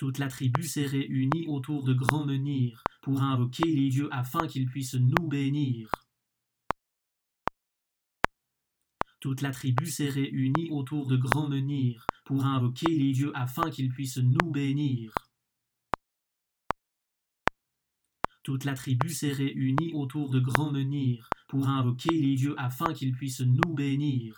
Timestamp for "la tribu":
0.16-0.66, 9.42-9.84, 18.64-19.10